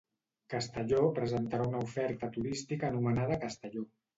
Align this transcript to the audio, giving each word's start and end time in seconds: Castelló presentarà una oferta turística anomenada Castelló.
Castelló 0.53 1.03
presentarà 1.19 1.67
una 1.73 1.83
oferta 1.89 2.33
turística 2.39 2.91
anomenada 2.91 3.39
Castelló. 3.47 3.89